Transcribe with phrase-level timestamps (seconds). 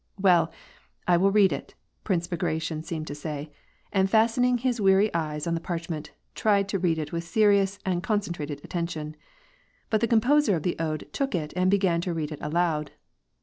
[0.19, 0.51] "Well,
[1.07, 3.51] I w411 read it/' Prince Bagration seemed to say,
[3.91, 8.01] and fastening his weary eyes on the parchment, tried to read it with serious and
[8.01, 9.15] con centrated attention.
[9.91, 12.93] But the composer of the ode took it and began to read it aloud.